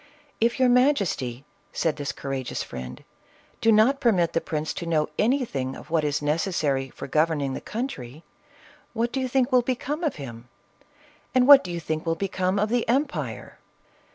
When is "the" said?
4.33-4.41, 7.53-7.61, 12.69-12.89